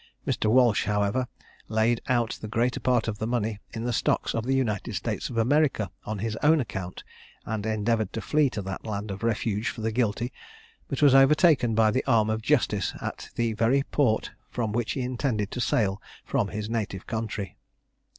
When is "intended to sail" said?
15.01-16.01